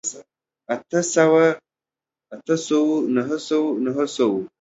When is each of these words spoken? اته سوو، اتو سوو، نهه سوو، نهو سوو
اته 0.73 0.99
سوو، 1.13 1.43
اتو 2.33 2.55
سوو، 2.67 2.93
نهه 3.15 3.35
سوو، 3.47 3.67
نهو 3.83 4.03
سوو 4.15 4.37